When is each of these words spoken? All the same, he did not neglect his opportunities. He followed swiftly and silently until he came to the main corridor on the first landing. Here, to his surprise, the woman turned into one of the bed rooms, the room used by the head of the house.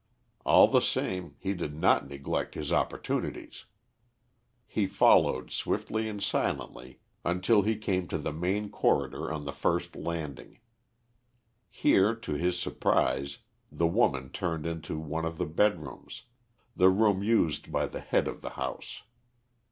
All 0.47 0.67
the 0.67 0.79
same, 0.81 1.35
he 1.37 1.53
did 1.53 1.75
not 1.75 2.07
neglect 2.07 2.55
his 2.55 2.71
opportunities. 2.71 3.65
He 4.65 4.87
followed 4.87 5.51
swiftly 5.51 6.09
and 6.09 6.23
silently 6.23 7.01
until 7.23 7.61
he 7.61 7.77
came 7.77 8.07
to 8.07 8.17
the 8.17 8.33
main 8.33 8.71
corridor 8.71 9.31
on 9.31 9.45
the 9.45 9.51
first 9.51 9.95
landing. 9.95 10.57
Here, 11.69 12.15
to 12.15 12.33
his 12.33 12.57
surprise, 12.57 13.37
the 13.71 13.85
woman 13.85 14.31
turned 14.31 14.65
into 14.65 14.97
one 14.97 15.23
of 15.23 15.37
the 15.37 15.45
bed 15.45 15.79
rooms, 15.79 16.23
the 16.75 16.89
room 16.89 17.21
used 17.21 17.71
by 17.71 17.85
the 17.85 18.01
head 18.01 18.27
of 18.27 18.41
the 18.41 18.49
house. 18.57 19.03